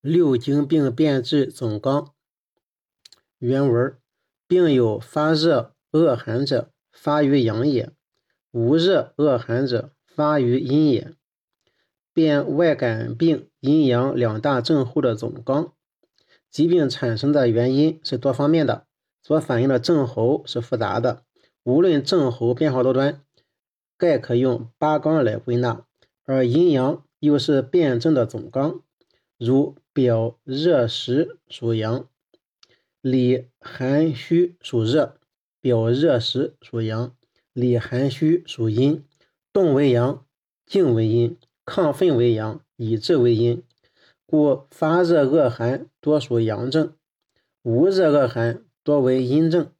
[0.00, 2.12] 六经病变之总纲。
[3.38, 3.96] 原文：
[4.46, 7.90] 病有发热、恶寒者，发于阳也；
[8.52, 11.12] 无热、恶寒者，发于阴也。
[12.12, 15.72] 辨外感病阴阳两大症候的总纲。
[16.50, 18.86] 疾病产生的原因是多方面的，
[19.22, 21.24] 所反映的症候是复杂的。
[21.64, 23.22] 无论症候变化多端，
[23.96, 25.84] 概可用八纲来归纳。
[26.24, 28.82] 而阴阳又是辨证的总纲，
[29.38, 32.08] 如表热实属阳，
[33.00, 35.18] 里寒虚属热；
[35.60, 37.16] 表热实属阳，
[37.52, 39.04] 里寒虚属阴。
[39.52, 40.24] 动为阳，
[40.64, 43.60] 静为阴，亢奋为阳，以滞为阴。
[44.24, 46.94] 故发热恶寒多属阳症，
[47.62, 49.72] 无热恶寒多为阴症。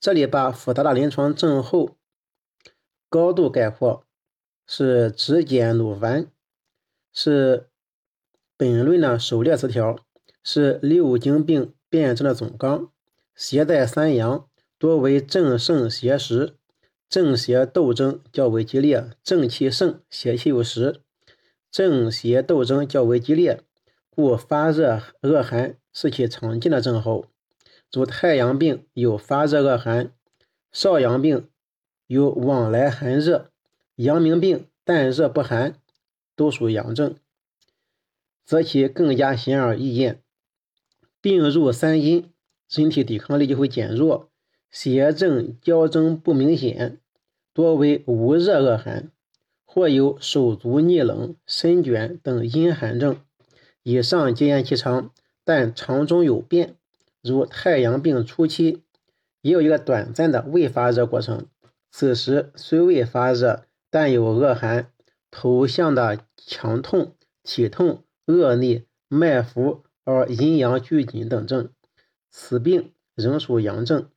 [0.00, 1.98] 这里把复杂的临床症候
[3.10, 4.06] 高度概括。
[4.66, 6.32] 是指简努繁，
[7.12, 7.68] 是
[8.56, 9.96] 本论的首列词条，
[10.44, 12.88] 是六经病辨证的总纲。
[13.34, 14.46] 邪在三阳，
[14.78, 16.54] 多为正盛邪实，
[17.08, 21.00] 正邪斗争较为激烈，正气盛，邪气有实，
[21.68, 23.60] 正邪斗争较为激烈，
[24.08, 27.26] 故发热恶寒是其常见的症候。
[27.90, 30.12] 主太阳病有发热恶寒，
[30.70, 31.48] 少阳病
[32.06, 33.50] 有往来寒热。
[33.96, 35.74] 阳明病淡热不寒，
[36.36, 37.16] 都属阳症，
[38.44, 40.22] 则其更加显而易见。
[41.20, 42.30] 病入三阴，
[42.68, 44.30] 身体抵抗力就会减弱，
[44.70, 47.00] 邪正交争不明显，
[47.52, 49.10] 多为无热恶寒，
[49.64, 53.16] 或有手足逆冷、身卷等阴寒症。
[53.82, 55.10] 以上皆言其常，
[55.44, 56.76] 但常中有变，
[57.22, 58.82] 如太阳病初期，
[59.40, 61.46] 也有一个短暂的未发热过程，
[61.90, 63.64] 此时虽未发热。
[63.90, 64.90] 但有恶寒、
[65.30, 71.70] 头项的强痛、体痛、恶逆、脉浮而阴阳俱紧等症，
[72.30, 74.08] 此病仍属阳症，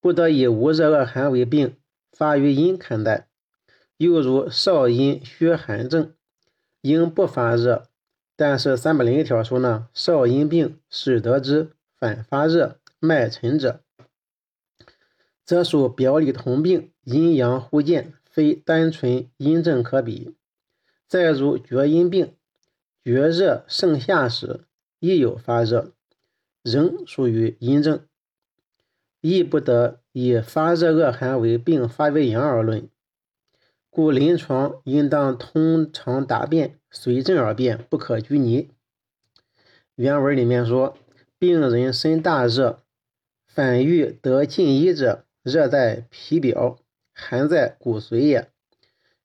[0.00, 1.76] 不得以无热恶寒为病
[2.12, 3.28] 发于阴看待。
[3.96, 6.14] 又如少阴虚寒症，
[6.80, 7.88] 应不发热，
[8.36, 13.80] 但是三百零一条说呢，少阴病始得之反发热、脉沉者，
[15.44, 18.14] 则属表里同病，阴阳互见。
[18.28, 20.36] 非单纯阴症可比。
[21.08, 22.34] 再如厥阴病，
[23.06, 24.64] 厥热盛夏时
[24.98, 25.92] 亦有发热，
[26.64, 28.04] 仍属于阴症，
[29.20, 32.88] 亦不得以发热恶寒为病发为阳而论。
[33.90, 38.72] 故临床应当通常答辩，随症而辩，不可拘泥。
[39.94, 40.98] 原文里面说，
[41.38, 42.82] 病人身大热，
[43.46, 46.80] 反欲得进医者，热在皮表。
[47.12, 48.50] 寒在骨髓也，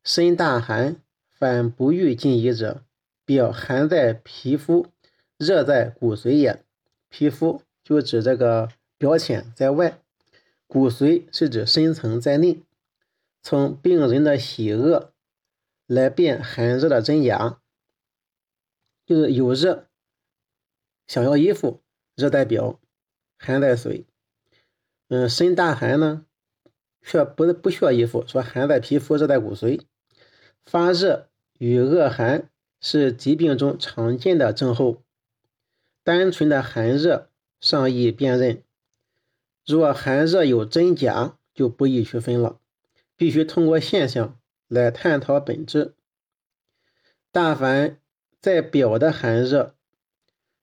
[0.03, 0.97] 身大寒，
[1.31, 2.83] 反不欲进医者，
[3.33, 4.87] 表寒在皮肤，
[5.37, 6.65] 热在骨髓也。
[7.07, 10.01] 皮肤就指这个表浅在外，
[10.67, 12.61] 骨髓是指深层在内。
[13.41, 15.13] 从病人的喜恶
[15.85, 17.61] 来辨寒热的真假，
[19.05, 19.87] 就是有热，
[21.07, 21.81] 想要衣服，
[22.17, 22.81] 热在表，
[23.39, 24.03] 寒在髓。
[25.07, 26.25] 嗯，身大寒呢？
[27.01, 29.79] 却不不需要衣服，说寒在皮肤，热在骨髓。
[30.65, 32.50] 发热与恶寒
[32.81, 35.03] 是疾病中常见的症候，
[36.03, 38.63] 单纯的寒热尚易辨认，
[39.65, 42.59] 若寒热有真假，就不易区分了。
[43.15, 45.93] 必须通过现象来探讨本质。
[47.31, 47.99] 但凡
[48.39, 49.75] 在表的寒热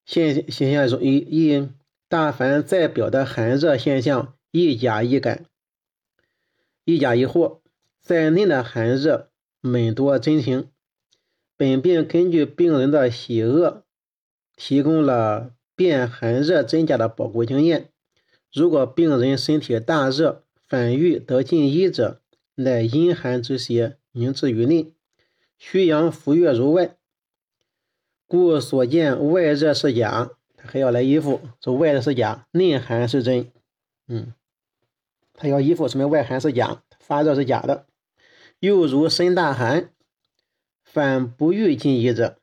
[0.05, 1.69] 现现象中，一一
[2.09, 5.47] 大凡在表的寒热现象，一假一感。
[6.84, 7.61] 一假一惑，
[8.01, 9.31] 在内的寒热
[9.61, 10.69] 闷多真情。
[11.59, 13.83] 本病根据病人的喜恶，
[14.55, 17.91] 提供了辨寒热真假的宝贵经验。
[18.53, 22.21] 如果病人身体大热，反欲得进医者，
[22.55, 24.95] 乃阴寒之邪凝滞于内，
[25.59, 26.97] 虚阳浮越如外，
[28.29, 33.51] 故所见外热是假，他还要来衣服，说外热是假，内寒是真。
[34.07, 34.33] 嗯。
[35.34, 37.87] 他要衣服，说明外寒是假，发热是假的。
[38.61, 39.91] 又如身大寒，
[40.91, 42.39] 反不欲进医者，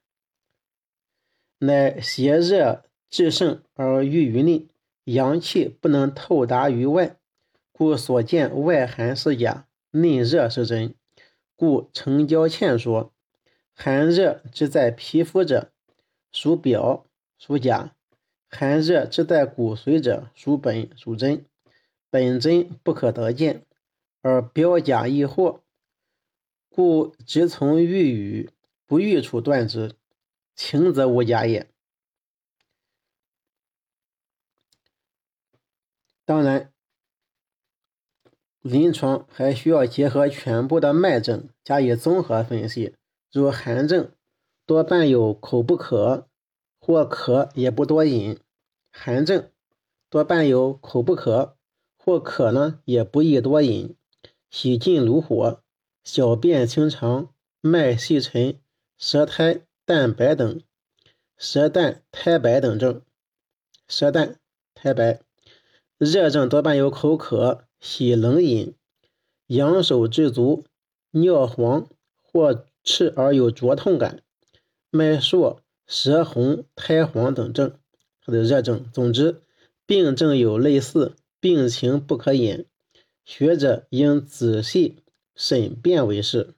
[1.58, 4.68] 乃邪热至盛而郁于内，
[5.06, 7.18] 阳气不能透达于外，
[7.72, 10.94] 故所见外寒是假，内热是真。
[11.56, 13.12] 故成交欠说：
[13.74, 15.72] 寒热之在皮肤者，
[16.32, 17.08] 属表
[17.40, 17.96] 属假；
[18.48, 21.44] 寒热之在骨髓者，属本属真。
[22.12, 23.66] 本真不可得见，
[24.22, 25.62] 而表假亦惑，
[26.76, 28.52] 故直从欲语，
[28.86, 29.96] 不欲处断之，
[30.56, 31.72] 情则无假也。
[36.26, 36.74] 当然。
[38.60, 42.94] 临床还需要结合全部的脉证加以综合分析，
[43.32, 44.12] 如寒症，
[44.66, 46.28] 多伴有口不渴，
[46.82, 48.38] 或渴也不多饮，
[48.92, 49.50] 寒症，
[50.10, 51.58] 多伴有口不渴，
[51.96, 53.96] 或渴呢，也不宜多饮，
[54.50, 55.64] 喜进炉火。
[56.06, 58.60] 小便清长，脉细沉，
[58.96, 60.62] 舌苔淡白等，
[61.36, 63.02] 舌淡苔白等症。
[63.88, 64.40] 舌淡
[64.76, 65.20] 苔白。
[65.98, 68.76] 热症多伴有口渴、喜冷饮、
[69.48, 70.64] 阳手之足、
[71.10, 71.90] 尿黄
[72.22, 74.22] 或赤而有灼痛感、
[74.92, 77.80] 脉数、舌红、苔黄等症，
[78.22, 78.86] 它的热症。
[78.94, 79.42] 总之，
[79.88, 82.68] 病症有类似，病情不可言，
[83.26, 84.98] 学者应仔细
[85.36, 86.56] 审辩为是。